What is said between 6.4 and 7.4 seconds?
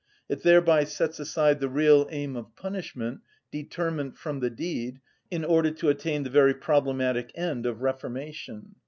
problematic